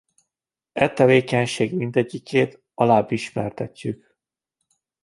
[0.73, 4.17] E tevékenységek mindegyikét alább ismertetjük.